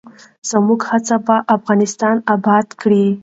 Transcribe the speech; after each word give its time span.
زموږ 0.49 0.79
هڅې 0.89 1.17
به 1.25 1.35
افغانستان 1.55 2.15
اباد 2.33 2.67
کړي. 2.81 3.05